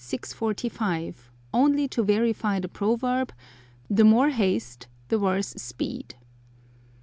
[0.33, 3.31] 45, only to verify the proverb,
[3.87, 6.15] "The more haste the worse speed."